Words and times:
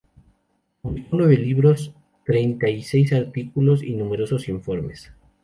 Publicó 0.81 1.15
nueve 1.15 1.37
libros, 1.37 1.93
treinta 2.25 2.67
y 2.67 2.81
seis 2.81 3.13
artículos 3.13 3.83
y 3.83 3.93
numerosos 3.93 4.49
informes. 4.49 5.11